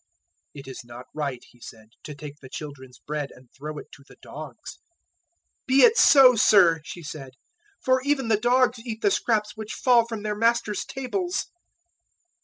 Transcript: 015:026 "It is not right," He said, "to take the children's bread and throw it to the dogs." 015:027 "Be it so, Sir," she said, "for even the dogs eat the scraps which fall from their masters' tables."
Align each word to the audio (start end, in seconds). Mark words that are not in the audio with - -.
015:026 0.55 0.59
"It 0.59 0.67
is 0.71 0.81
not 0.83 1.05
right," 1.13 1.43
He 1.51 1.59
said, 1.61 1.89
"to 2.05 2.15
take 2.15 2.39
the 2.39 2.49
children's 2.49 2.97
bread 2.97 3.29
and 3.35 3.51
throw 3.55 3.77
it 3.77 3.91
to 3.91 4.03
the 4.07 4.15
dogs." 4.19 4.79
015:027 5.67 5.67
"Be 5.67 5.81
it 5.83 5.95
so, 5.95 6.35
Sir," 6.35 6.81
she 6.83 7.03
said, 7.03 7.33
"for 7.79 8.01
even 8.01 8.27
the 8.27 8.37
dogs 8.39 8.79
eat 8.79 9.03
the 9.03 9.11
scraps 9.11 9.55
which 9.55 9.73
fall 9.75 10.07
from 10.07 10.23
their 10.23 10.35
masters' 10.35 10.85
tables." 10.85 11.51